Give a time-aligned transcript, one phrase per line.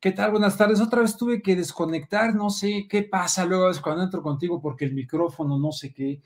[0.00, 0.30] ¿Qué tal?
[0.30, 0.80] Buenas tardes.
[0.80, 4.86] Otra vez tuve que desconectar, no sé qué pasa luego es cuando entro contigo porque
[4.86, 6.22] el micrófono no sé qué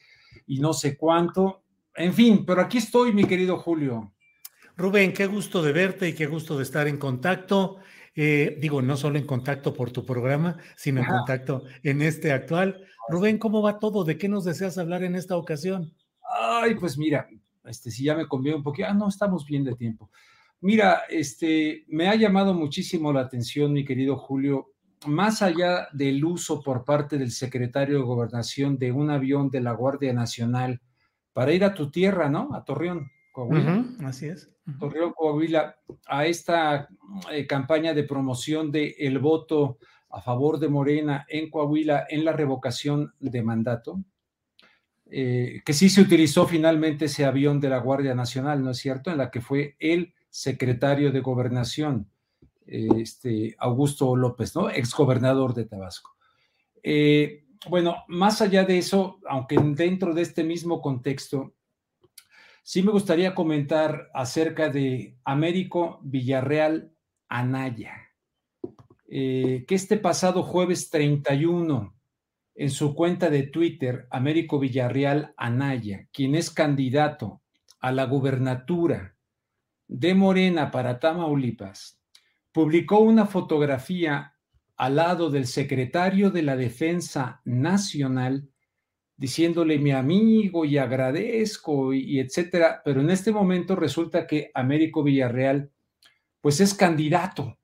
[0.46, 1.64] y no sé cuánto.
[1.96, 4.12] En fin, pero aquí estoy, mi querido Julio.
[4.76, 7.78] Rubén, qué gusto de verte y qué gusto de estar en contacto.
[8.14, 12.86] Eh, digo, no solo en contacto por tu programa, sino en contacto en este actual.
[13.08, 14.04] Rubén, ¿cómo va todo?
[14.04, 15.92] ¿De qué nos deseas hablar en esta ocasión?
[16.22, 17.26] Ay, pues mira,
[17.64, 20.12] este, si ya me conviene un poquito, ah, no, estamos bien de tiempo.
[20.64, 24.72] Mira, este, me ha llamado muchísimo la atención, mi querido Julio,
[25.06, 29.72] más allá del uso por parte del secretario de Gobernación de un avión de la
[29.72, 30.80] Guardia Nacional
[31.34, 32.54] para ir a tu tierra, ¿no?
[32.54, 33.84] A Torreón, Coahuila.
[34.06, 34.50] así es.
[34.80, 35.76] Torreón, Coahuila,
[36.06, 36.88] a esta
[37.30, 39.76] eh, campaña de promoción del el voto
[40.08, 44.02] a favor de Morena en Coahuila en la revocación de mandato.
[45.10, 49.10] Eh, que sí se utilizó finalmente ese avión de la Guardia Nacional, ¿no es cierto?
[49.10, 52.10] En la que fue él secretario de gobernación,
[52.66, 54.68] este, Augusto López, ¿no?
[54.68, 56.16] Exgobernador de Tabasco.
[56.82, 61.54] Eh, bueno, más allá de eso, aunque dentro de este mismo contexto,
[62.64, 66.90] sí me gustaría comentar acerca de Américo Villarreal
[67.28, 67.94] Anaya,
[69.06, 71.94] eh, que este pasado jueves 31,
[72.56, 77.40] en su cuenta de Twitter, Américo Villarreal Anaya, quien es candidato
[77.78, 79.14] a la gubernatura
[79.88, 82.00] de Morena para Tamaulipas,
[82.52, 84.34] publicó una fotografía
[84.76, 88.48] al lado del secretario de la Defensa Nacional,
[89.16, 95.70] diciéndole mi amigo y agradezco y, etcétera, pero en este momento resulta que Américo Villarreal
[96.40, 97.56] pues es candidato,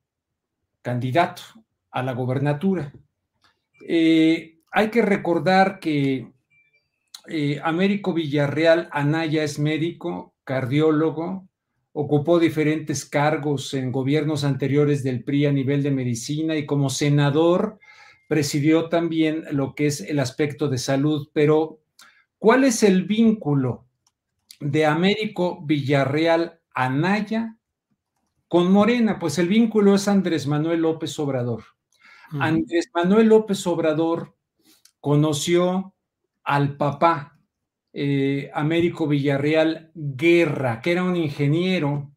[0.82, 1.42] candidato
[1.90, 2.92] a la gobernatura.
[3.86, 6.32] Eh, hay que recordar que
[7.28, 11.49] eh, Américo Villarreal Anaya es médico, cardiólogo,
[11.92, 17.78] ocupó diferentes cargos en gobiernos anteriores del PRI a nivel de medicina y como senador
[18.28, 21.28] presidió también lo que es el aspecto de salud.
[21.32, 21.80] Pero,
[22.38, 23.86] ¿cuál es el vínculo
[24.60, 27.56] de Américo Villarreal Anaya
[28.46, 29.18] con Morena?
[29.18, 31.64] Pues el vínculo es Andrés Manuel López Obrador.
[32.38, 34.36] Andrés Manuel López Obrador
[35.00, 35.94] conoció
[36.44, 37.39] al papá
[37.92, 42.12] eh, Américo Villarreal Guerra, que era un ingeniero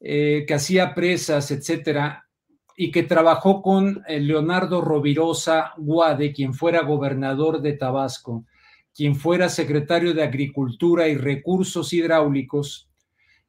[0.00, 2.26] eh, que hacía presas, etcétera,
[2.74, 8.46] y que trabajó con eh, Leonardo Rovirosa Guade, quien fuera gobernador de Tabasco,
[8.94, 12.88] quien fuera secretario de Agricultura y Recursos Hidráulicos.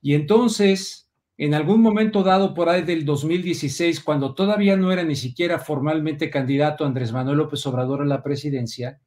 [0.02, 5.16] Y entonces, en algún momento dado por ahí del 2016, cuando todavía no era ni
[5.16, 9.00] siquiera formalmente candidato Andrés Manuel López Obrador a la presidencia,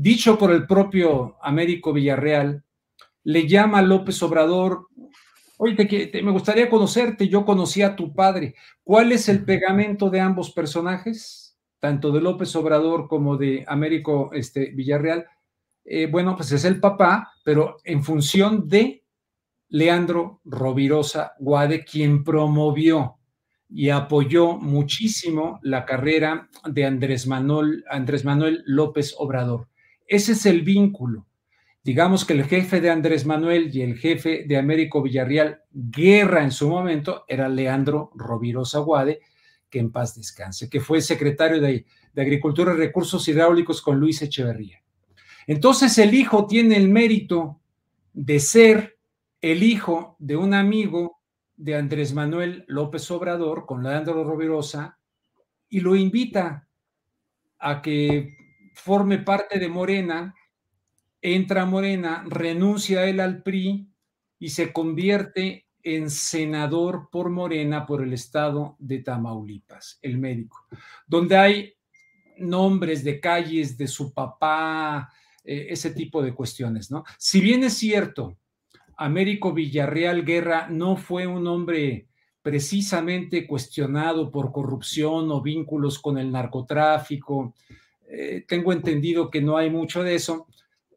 [0.00, 2.62] dicho por el propio Américo Villarreal,
[3.24, 4.86] le llama a López Obrador,
[5.56, 5.76] oye,
[6.22, 8.54] me gustaría conocerte, yo conocí a tu padre.
[8.84, 14.70] ¿Cuál es el pegamento de ambos personajes, tanto de López Obrador como de Américo este,
[14.70, 15.26] Villarreal?
[15.84, 19.04] Eh, bueno, pues es el papá, pero en función de
[19.68, 23.16] Leandro Rovirosa Guade, quien promovió
[23.68, 29.66] y apoyó muchísimo la carrera de Andrés Manuel, Andrés Manuel López Obrador.
[30.08, 31.26] Ese es el vínculo.
[31.84, 36.50] Digamos que el jefe de Andrés Manuel y el jefe de Américo Villarreal, guerra en
[36.50, 39.20] su momento, era Leandro Rovirosa Guade,
[39.70, 41.84] que en paz descanse, que fue secretario de,
[42.14, 44.82] de Agricultura y Recursos Hidráulicos con Luis Echeverría.
[45.46, 47.60] Entonces el hijo tiene el mérito
[48.12, 48.98] de ser
[49.40, 51.20] el hijo de un amigo
[51.56, 54.98] de Andrés Manuel López Obrador con Leandro Rovirosa
[55.68, 56.66] y lo invita
[57.58, 58.37] a que
[58.78, 60.34] forme parte de Morena,
[61.20, 63.88] entra Morena, renuncia él al PRI
[64.38, 70.66] y se convierte en senador por Morena por el estado de Tamaulipas, el médico,
[71.06, 71.74] donde hay
[72.38, 75.12] nombres de calles de su papá,
[75.44, 77.04] eh, ese tipo de cuestiones, ¿no?
[77.18, 78.38] Si bien es cierto,
[78.96, 82.08] Américo Villarreal Guerra no fue un hombre
[82.42, 87.54] precisamente cuestionado por corrupción o vínculos con el narcotráfico,
[88.10, 90.46] eh, tengo entendido que no hay mucho de eso,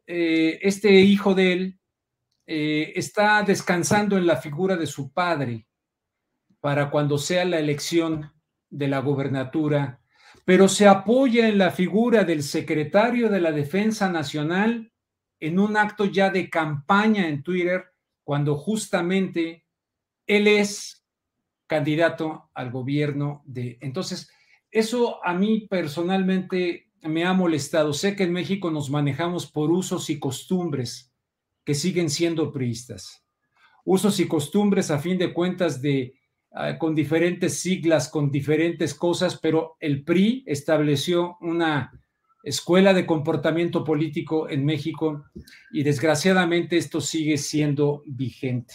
[0.06, 1.78] eh, este hijo de él
[2.44, 5.66] está descansando en la figura de su padre
[6.60, 8.30] para cuando sea la elección
[8.68, 10.02] de la gobernatura
[10.44, 14.92] pero se apoya en la figura del secretario de la Defensa Nacional
[15.38, 17.84] en un acto ya de campaña en Twitter,
[18.24, 19.66] cuando justamente
[20.26, 21.04] él es
[21.66, 23.78] candidato al gobierno de...
[23.80, 24.30] Entonces,
[24.70, 27.92] eso a mí personalmente me ha molestado.
[27.92, 31.12] Sé que en México nos manejamos por usos y costumbres
[31.64, 33.24] que siguen siendo priistas.
[33.84, 36.14] Usos y costumbres a fin de cuentas de
[36.54, 41.90] Ah, con diferentes siglas, con diferentes cosas, pero el PRI estableció una
[42.42, 45.24] escuela de comportamiento político en México
[45.70, 48.74] y desgraciadamente esto sigue siendo vigente.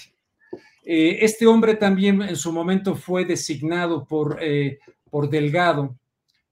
[0.84, 4.80] Eh, este hombre también en su momento fue designado por, eh,
[5.12, 6.00] por Delgado,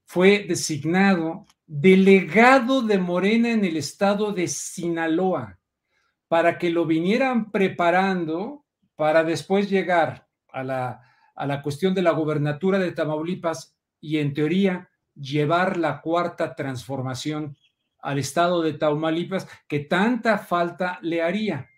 [0.04, 5.58] fue designado delegado de Morena en el estado de Sinaloa
[6.28, 8.64] para que lo vinieran preparando
[8.94, 14.34] para después llegar a la a la cuestión de la gobernatura de Tamaulipas y en
[14.34, 17.56] teoría llevar la cuarta transformación
[18.00, 21.68] al estado de Tamaulipas que tanta falta le haría.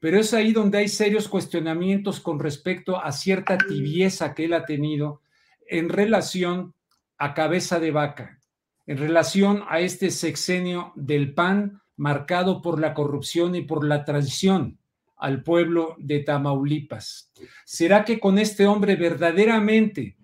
[0.00, 4.64] Pero es ahí donde hay serios cuestionamientos con respecto a cierta tibieza que él ha
[4.64, 5.22] tenido
[5.68, 6.74] en relación
[7.16, 8.40] a cabeza de vaca,
[8.86, 14.78] en relación a este sexenio del PAN marcado por la corrupción y por la traición
[15.16, 17.32] al pueblo de Tamaulipas.
[17.64, 20.16] ¿Será que con este hombre verdaderamente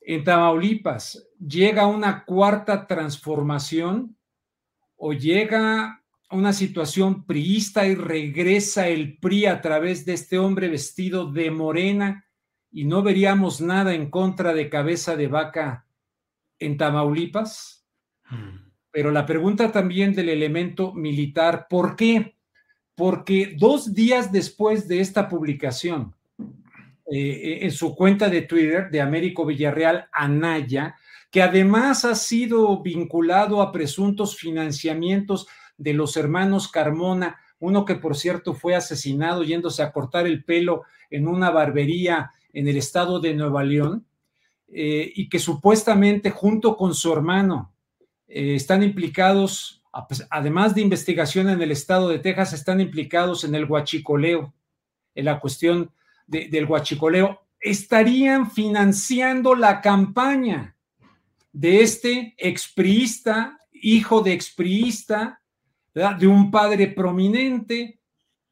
[0.00, 4.16] en Tamaulipas llega una cuarta transformación
[4.96, 11.30] o llega una situación priista y regresa el PRI a través de este hombre vestido
[11.30, 12.26] de morena
[12.70, 15.86] y no veríamos nada en contra de cabeza de vaca
[16.60, 17.79] en Tamaulipas?
[18.30, 18.70] Hmm.
[18.90, 22.34] Pero la pregunta también del elemento militar, ¿por qué?
[23.00, 26.14] porque dos días después de esta publicación,
[27.10, 30.96] eh, en su cuenta de Twitter de Américo Villarreal Anaya,
[31.30, 35.46] que además ha sido vinculado a presuntos financiamientos
[35.78, 40.82] de los hermanos Carmona, uno que por cierto fue asesinado yéndose a cortar el pelo
[41.08, 44.04] en una barbería en el estado de Nueva León,
[44.68, 47.72] eh, y que supuestamente junto con su hermano
[48.30, 49.80] eh, están implicados
[50.30, 54.54] además de investigación en el estado de Texas, están implicados en el huachicoleo,
[55.14, 55.90] en la cuestión
[56.26, 57.40] del huachicoleo.
[57.58, 60.76] Estarían financiando la campaña
[61.52, 65.42] de este expriista, hijo de expriista,
[65.92, 68.00] de un padre prominente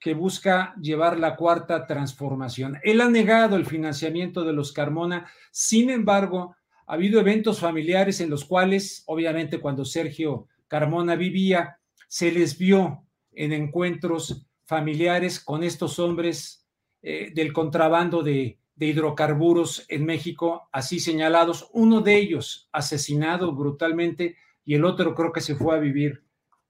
[0.00, 2.78] que busca llevar la cuarta transformación.
[2.82, 6.56] Él ha negado el financiamiento de los Carmona, sin embargo,
[6.88, 11.78] ha habido eventos familiares en los cuales, obviamente, cuando Sergio Carmona vivía,
[12.08, 16.66] se les vio en encuentros familiares con estos hombres
[17.02, 24.36] eh, del contrabando de, de hidrocarburos en México, así señalados, uno de ellos asesinado brutalmente
[24.64, 26.22] y el otro creo que se fue a vivir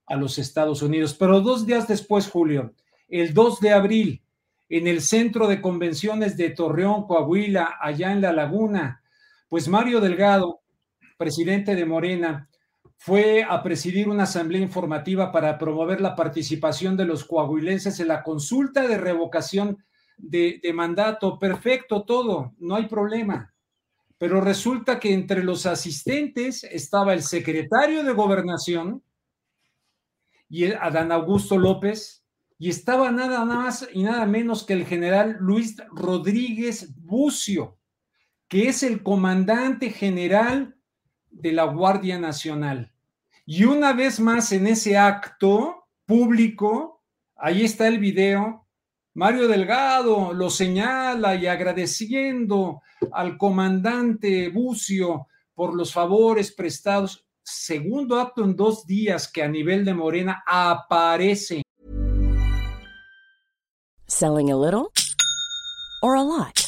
[0.07, 1.15] a los Estados Unidos.
[1.15, 2.75] Pero dos días después, Julio,
[3.09, 4.23] el 2 de abril,
[4.69, 9.03] en el centro de convenciones de Torreón, Coahuila, allá en La Laguna,
[9.49, 10.61] pues Mario Delgado,
[11.17, 12.49] presidente de Morena,
[12.97, 18.23] fue a presidir una asamblea informativa para promover la participación de los coahuilenses en la
[18.23, 19.78] consulta de revocación
[20.17, 21.38] de, mandato.
[21.38, 23.55] Perfecto, todo, no hay problema.
[24.19, 29.02] Pero resulta que entre los asistentes estaba el secretario de gobernación
[30.50, 32.25] y Adán Augusto López,
[32.59, 37.78] y estaba nada más y nada menos que el general Luis Rodríguez Bucio,
[38.49, 40.76] que es el comandante general
[41.31, 42.93] de la Guardia Nacional.
[43.45, 47.02] Y una vez más en ese acto público,
[47.37, 48.67] ahí está el video,
[49.14, 57.26] Mario Delgado lo señala y agradeciendo al comandante Bucio por los favores prestados.
[57.43, 61.62] Segundo acto en dos días que a nivel de Morena aparece.
[64.07, 64.88] Selling a little
[66.02, 66.68] or a lot.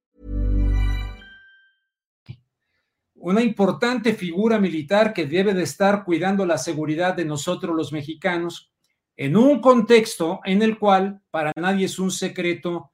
[3.21, 8.71] Una importante figura militar que debe de estar cuidando la seguridad de nosotros los mexicanos
[9.15, 12.91] en un contexto en el cual para nadie es un secreto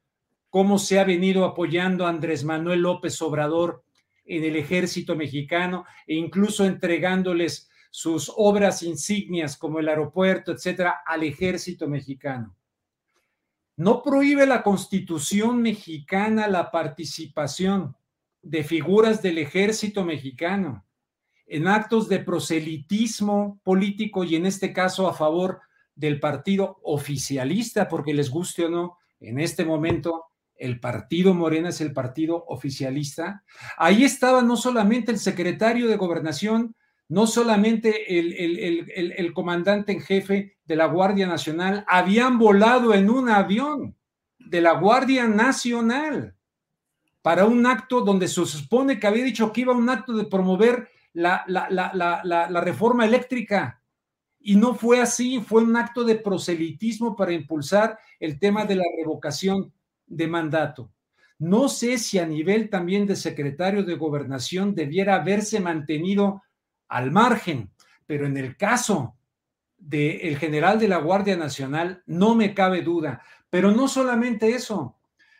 [0.49, 3.85] cómo se ha venido apoyando a Andrés Manuel López Obrador
[4.25, 11.23] en el ejército mexicano e incluso entregándoles sus obras insignias como el aeropuerto, etcétera, al
[11.23, 12.53] ejército mexicano.
[13.77, 17.95] No prohíbe la constitución mexicana la participación
[18.49, 20.85] de figuras del ejército mexicano
[21.47, 25.61] en actos de proselitismo político y en este caso a favor
[25.95, 30.25] del partido oficialista, porque les guste o no, en este momento
[30.55, 33.43] el partido Morena es el partido oficialista.
[33.77, 36.75] Ahí estaba no solamente el secretario de gobernación,
[37.09, 43.09] no solamente el, el, el, comandante en jefe de la Guardia Nacional, habían volado en
[43.09, 43.95] un avión
[44.39, 46.35] de la Guardia Nacional
[47.27, 50.23] para un acto donde se supone que había dicho que iba a un acto de
[50.23, 51.43] promover la,
[52.63, 53.83] reforma eléctrica.
[54.39, 58.85] Y no fue así, fue un acto de proselitismo para impulsar el tema de la
[58.97, 59.73] revocación
[60.05, 60.89] de mandato.
[61.37, 66.43] No sé si a nivel también de secretario de gobernación debiera haberse mantenido
[66.87, 67.71] al margen,
[68.05, 69.17] pero en el caso
[69.77, 73.21] del general de la Guardia Nacional no me cabe duda.
[73.49, 74.96] Pero no solamente eso,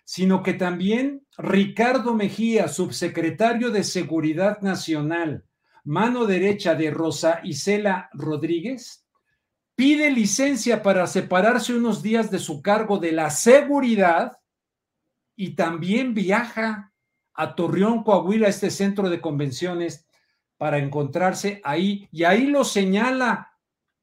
[0.09, 5.43] sino que también Ricardo Mejía, subsecretario de Seguridad Nacional,
[5.83, 9.05] mano derecha de Rosa Isela Rodríguez,
[9.75, 14.39] pide licencia para separarse unos días de su cargo de la seguridad
[15.35, 16.93] y también viaja
[17.33, 20.07] a Torreón, Coahuila, este centro de convenciones,
[20.55, 22.07] para encontrarse ahí.
[22.13, 23.51] Y ahí lo señala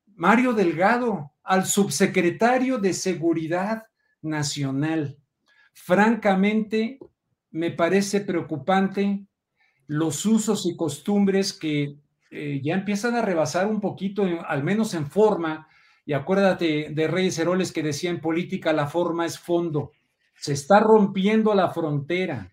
[0.05, 3.85] Mario Delgado, al subsecretario de Seguridad
[4.21, 5.19] Nacional.
[5.75, 6.99] Francamente,
[7.51, 9.27] me parece preocupante
[9.87, 11.99] los usos y costumbres que
[12.31, 15.69] eh, ya empiezan a rebasar un poquito, al menos en forma.
[16.07, 19.93] Y acuérdate de Reyes Heroles que decía en política la forma es fondo.
[20.37, 22.53] Se está rompiendo la frontera,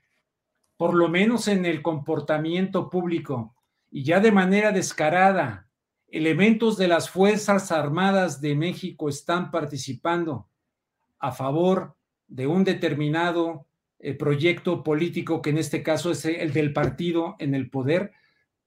[0.77, 3.55] por lo menos en el comportamiento público
[3.89, 5.67] y ya de manera descarada.
[6.07, 10.49] Elementos de las Fuerzas Armadas de México están participando
[11.19, 11.95] a favor
[12.31, 13.67] de un determinado
[13.99, 18.13] eh, proyecto político, que en este caso es el del partido en el poder,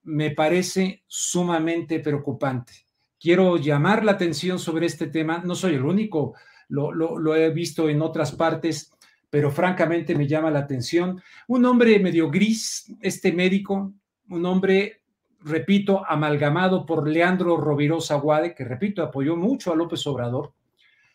[0.02, 2.86] me parece sumamente preocupante.
[3.18, 5.42] Quiero llamar la atención sobre este tema.
[5.44, 6.34] No soy el único,
[6.68, 8.92] lo, lo he visto en otras partes,
[9.30, 11.22] pero francamente me llama la atención.
[11.48, 13.94] Un hombre medio gris, este médico,
[14.28, 15.00] un hombre
[15.40, 20.52] repito, amalgamado por Leandro Rovirosa Guade, que repito, apoyó mucho a López Obrador,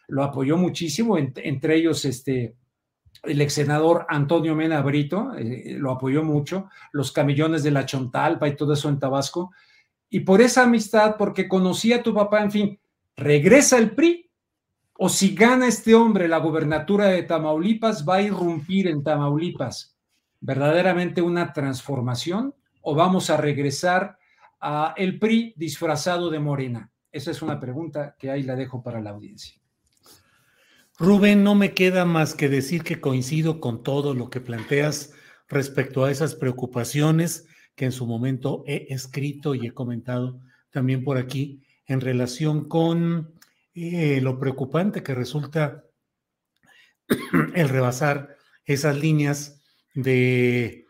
[0.09, 2.55] lo apoyó muchísimo, entre ellos este,
[3.23, 8.47] el ex senador Antonio Mena Brito, eh, lo apoyó mucho, los camillones de la Chontalpa
[8.47, 9.51] y todo eso en Tabasco,
[10.09, 12.79] y por esa amistad, porque conocía a tu papá, en fin,
[13.15, 14.29] regresa el PRI,
[14.97, 19.95] o si gana este hombre la gubernatura de Tamaulipas, va a irrumpir en Tamaulipas
[20.41, 24.17] verdaderamente una transformación, o vamos a regresar
[24.59, 26.91] a el PRI disfrazado de Morena.
[27.11, 29.58] Esa es una pregunta que ahí la dejo para la audiencia.
[30.99, 35.13] Rubén, no me queda más que decir que coincido con todo lo que planteas
[35.47, 40.41] respecto a esas preocupaciones que en su momento he escrito y he comentado
[40.71, 43.33] también por aquí en relación con
[43.75, 45.85] eh, lo preocupante que resulta
[47.55, 49.61] el rebasar esas líneas
[49.93, 50.85] de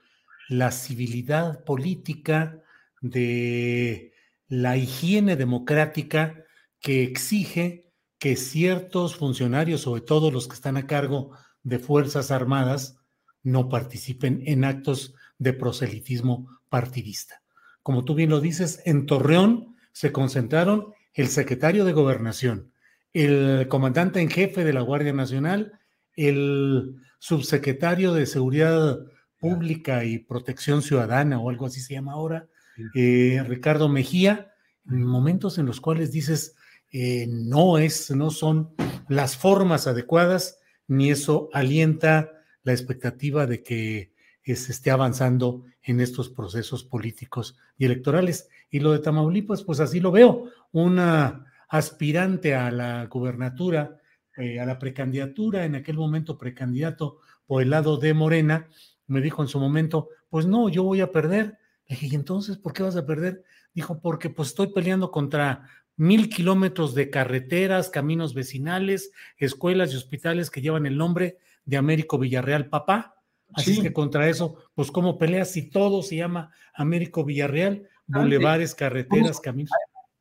[0.47, 2.63] la civilidad política,
[2.99, 4.13] de
[4.47, 6.43] la higiene democrática
[6.79, 7.88] que exige
[8.19, 11.31] que ciertos funcionarios, sobre todo los que están a cargo
[11.63, 12.97] de Fuerzas Armadas,
[13.43, 17.41] no participen en actos de proselitismo partidista.
[17.81, 22.71] Como tú bien lo dices, en Torreón se concentraron el secretario de Gobernación,
[23.13, 25.79] el comandante en jefe de la Guardia Nacional,
[26.15, 28.99] el subsecretario de Seguridad
[29.39, 32.47] Pública y Protección Ciudadana o algo así se llama ahora,
[32.93, 34.51] eh, Ricardo Mejía,
[34.89, 36.55] en momentos en los cuales dices,
[36.91, 38.73] eh, no es, no son
[39.07, 42.31] las formas adecuadas, ni eso alienta
[42.63, 48.49] la expectativa de que eh, se esté avanzando en estos procesos políticos y electorales.
[48.69, 53.97] Y lo de Tamaulipas, pues así lo veo, una aspirante a la gubernatura,
[54.37, 58.69] a la precandidatura, en aquel momento precandidato por el lado de Morena,
[59.07, 61.57] me dijo en su momento, pues no, yo voy a perder.
[61.87, 63.43] Le dije, ¿y entonces por qué vas a perder?
[63.73, 65.67] Dijo, porque pues estoy peleando contra
[65.99, 72.17] mil kilómetros de carreteras, caminos vecinales, escuelas y hospitales que llevan el nombre de Américo
[72.17, 73.15] Villarreal Papá.
[73.53, 77.89] Así que contra eso, pues ¿cómo peleas si todo se llama Américo Villarreal?
[78.07, 79.71] Bulevares, carreteras, caminos.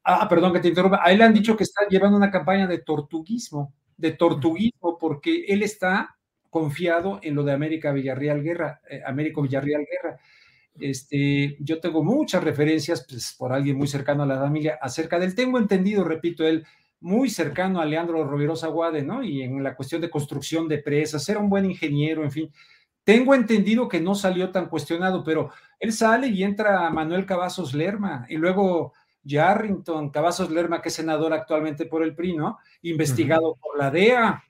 [0.02, 1.00] Ah, perdón que te interrumpa.
[1.00, 5.44] A él le han dicho que está llevando una campaña de tortuguismo, de tortuguismo, porque
[5.46, 6.16] él está
[6.50, 10.18] confiado en lo de América Villarreal Guerra, eh, Américo Villarreal Guerra.
[10.80, 15.34] Este, yo tengo muchas referencias, pues, por alguien muy cercano a la familia, acerca del,
[15.34, 16.64] tengo entendido, repito, él
[17.00, 19.22] muy cercano a Leandro Rovirosa Guade, ¿no?
[19.22, 22.52] Y en la cuestión de construcción de presas, era un buen ingeniero, en fin.
[23.04, 28.26] Tengo entendido que no salió tan cuestionado, pero él sale y entra Manuel Cavazos Lerma,
[28.28, 28.92] y luego
[29.22, 32.58] Yarrington Cavazos Lerma, que es senador actualmente por el PRI, ¿no?
[32.82, 34.42] Investigado por la DEA.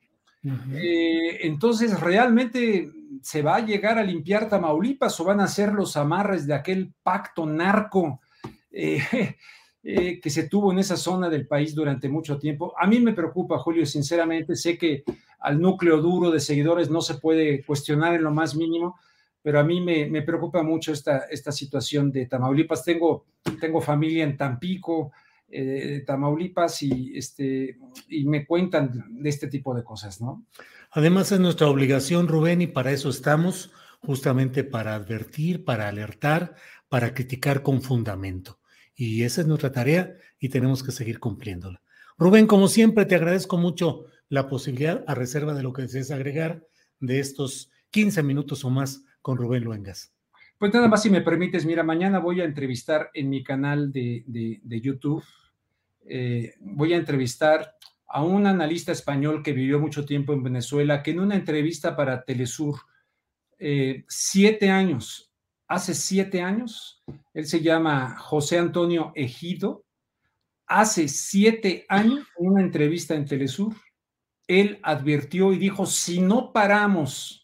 [0.72, 2.90] Eh, entonces, ¿realmente
[3.22, 6.92] se va a llegar a limpiar Tamaulipas o van a ser los amarres de aquel
[7.02, 8.20] pacto narco
[8.70, 9.02] eh,
[9.82, 12.74] eh, que se tuvo en esa zona del país durante mucho tiempo?
[12.78, 15.04] A mí me preocupa, Julio, sinceramente, sé que
[15.40, 18.98] al núcleo duro de seguidores no se puede cuestionar en lo más mínimo,
[19.42, 22.84] pero a mí me, preocupa mucho esta, esta situación de Tamaulipas.
[22.84, 23.26] Tengo,
[23.60, 25.12] tengo familia en Tampico,
[25.50, 30.46] eh, Tamaulipas y, este, y me cuentan de este tipo de cosas, ¿no?
[30.90, 36.54] Además es nuestra obligación, Rubén, y para eso estamos, justamente para advertir, para alertar,
[36.88, 38.58] para criticar con fundamento.
[38.94, 41.82] Y esa es nuestra tarea y tenemos que seguir cumpliéndola.
[42.16, 46.66] Rubén, como siempre, te agradezco mucho la posibilidad, a reserva de lo que desees agregar,
[47.00, 50.12] de estos 15 minutos o más con Rubén Luengas.
[50.58, 54.60] Pues nada más, si me permites, mira, mañana voy a entrevistar en mi canal de,
[54.82, 55.22] YouTube,
[56.04, 57.76] eh, voy a entrevistar
[58.08, 62.24] a un analista español que vivió mucho tiempo en Venezuela, que en una entrevista para
[62.24, 62.80] Telesur,
[63.60, 65.32] eh, siete años,
[65.68, 69.84] hace siete años, él se llama José Antonio Ejido,
[70.66, 73.76] hace siete años, en una entrevista en Telesur,
[74.48, 77.37] él advirtió y dijo, si no paramos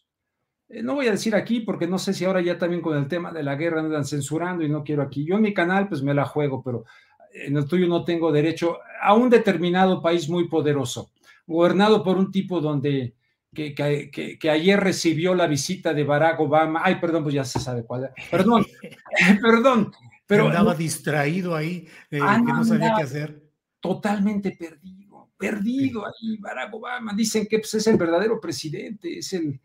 [0.83, 3.31] no voy a decir aquí porque no sé si ahora ya también con el tema
[3.31, 5.25] de la guerra andan censurando y no quiero aquí.
[5.25, 6.85] Yo en mi canal pues me la juego, pero
[7.33, 11.11] en el tuyo no tengo derecho a un determinado país muy poderoso,
[11.45, 13.15] gobernado por un tipo donde
[13.53, 16.81] que, que, ayer recibió la visita de Barack Obama.
[16.83, 18.11] Ay, perdón, pues ya se sabe cuál.
[18.29, 18.65] Perdón,
[19.41, 19.91] perdón.
[20.27, 23.43] Pero andaba distraído ahí, eh, que no sabía qué hacer.
[23.79, 27.13] Totalmente perdido, perdido ahí Barack Obama.
[27.15, 29.61] Dicen que pues, es el verdadero presidente, es el,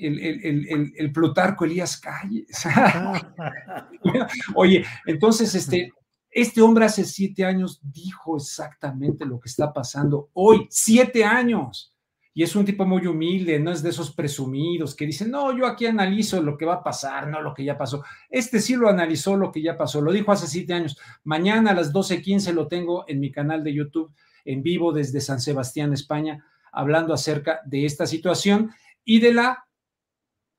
[0.00, 2.64] el, el, Plutarco Elías Calles.
[4.54, 5.92] Oye, entonces, este,
[6.30, 11.94] este hombre hace siete años dijo exactamente lo que está pasando hoy, siete años.
[12.34, 15.66] Y es un tipo muy humilde, no es de esos presumidos que dicen, no, yo
[15.66, 18.04] aquí analizo lo que va a pasar, no lo que ya pasó.
[18.30, 20.96] Este sí lo analizó lo que ya pasó, lo dijo hace siete años.
[21.24, 25.40] Mañana a las 12.15 lo tengo en mi canal de YouTube en vivo desde San
[25.40, 28.70] Sebastián, España, hablando acerca de esta situación
[29.04, 29.67] y de la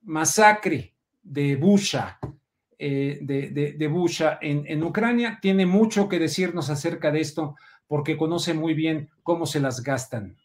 [0.01, 2.19] masacre de Busha,
[2.77, 7.55] eh, de, de, Busha en, en, Ucrania, tiene mucho que decirnos acerca de esto
[7.88, 10.38] porque conoce muy bien cómo se las gastan.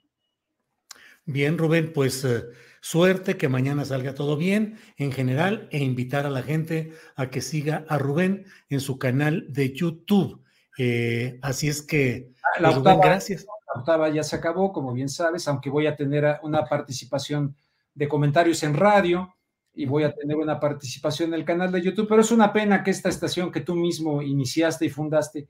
[1.26, 2.44] Bien, Rubén, pues eh,
[2.80, 7.40] suerte, que mañana salga todo bien en general e invitar a la gente a que
[7.40, 10.42] siga a Rubén en su canal de YouTube.
[10.76, 13.46] Eh, así es que, la pues, octava, gracias.
[13.74, 17.56] La octava ya se acabó, como bien sabes, aunque voy a tener una participación
[17.94, 19.34] de comentarios en radio
[19.74, 22.82] y voy a tener una participación en el canal de YouTube, pero es una pena
[22.82, 25.48] que esta estación que tú mismo iniciaste y fundaste,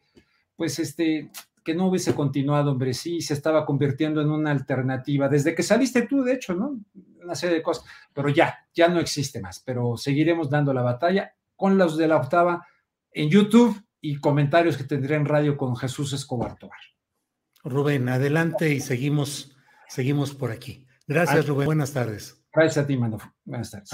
[0.56, 1.30] pues este,
[1.62, 6.02] que no hubiese continuado, hombre, sí, se estaba convirtiendo en una alternativa, desde que saliste
[6.02, 6.78] tú, de hecho, ¿no?
[7.22, 11.34] Una serie de cosas, pero ya, ya no existe más, pero seguiremos dando la batalla
[11.56, 12.66] con los de la octava
[13.10, 16.78] en YouTube y comentarios que tendré en radio con Jesús Escobar Tobar.
[17.62, 19.56] Rubén, adelante y seguimos,
[19.88, 20.86] seguimos por aquí.
[21.06, 21.64] Gracias, Rubén.
[21.64, 22.44] Buenas tardes.
[22.52, 23.18] Gracias a ti, Mando.
[23.44, 23.93] Buenas tardes.